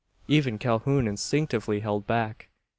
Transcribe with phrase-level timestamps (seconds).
[0.27, 2.49] Even Calhoun instinctively held back.